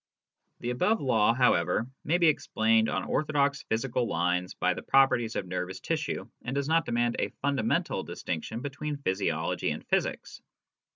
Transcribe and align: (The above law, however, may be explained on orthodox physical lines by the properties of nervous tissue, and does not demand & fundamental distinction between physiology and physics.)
(The 0.61 0.71
above 0.71 0.99
law, 0.99 1.31
however, 1.31 1.85
may 2.03 2.17
be 2.17 2.27
explained 2.27 2.89
on 2.89 3.03
orthodox 3.03 3.61
physical 3.61 4.07
lines 4.07 4.55
by 4.55 4.73
the 4.73 4.81
properties 4.81 5.35
of 5.35 5.45
nervous 5.47 5.79
tissue, 5.79 6.27
and 6.41 6.55
does 6.55 6.67
not 6.67 6.85
demand 6.85 7.17
& 7.33 7.41
fundamental 7.43 8.01
distinction 8.01 8.61
between 8.61 8.97
physiology 8.97 9.69
and 9.69 9.85
physics.) 9.85 10.41